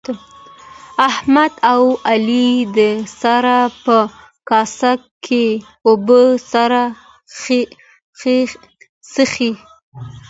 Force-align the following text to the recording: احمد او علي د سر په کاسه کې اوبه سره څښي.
احمد 1.09 1.53
او 1.71 1.83
علي 2.09 2.49
د 2.77 2.79
سر 3.19 3.45
په 3.83 3.97
کاسه 4.49 4.91
کې 5.25 5.45
اوبه 5.87 6.21
سره 6.51 6.81
څښي. 9.11 9.51